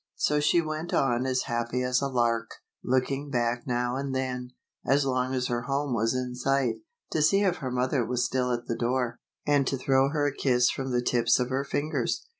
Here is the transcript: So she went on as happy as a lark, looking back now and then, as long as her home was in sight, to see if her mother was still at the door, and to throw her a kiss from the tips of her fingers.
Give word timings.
So 0.15 0.39
she 0.39 0.61
went 0.61 0.95
on 0.95 1.27
as 1.27 1.43
happy 1.43 1.83
as 1.83 2.01
a 2.01 2.07
lark, 2.07 2.55
looking 2.83 3.29
back 3.29 3.67
now 3.67 3.97
and 3.97 4.15
then, 4.15 4.49
as 4.83 5.05
long 5.05 5.35
as 5.35 5.45
her 5.45 5.61
home 5.67 5.93
was 5.93 6.15
in 6.15 6.33
sight, 6.33 6.77
to 7.11 7.21
see 7.21 7.43
if 7.43 7.57
her 7.57 7.69
mother 7.69 8.03
was 8.03 8.25
still 8.25 8.51
at 8.51 8.65
the 8.65 8.75
door, 8.75 9.19
and 9.45 9.67
to 9.67 9.77
throw 9.77 10.09
her 10.09 10.25
a 10.25 10.33
kiss 10.33 10.71
from 10.71 10.89
the 10.89 11.03
tips 11.03 11.39
of 11.39 11.49
her 11.51 11.63
fingers. 11.63 12.25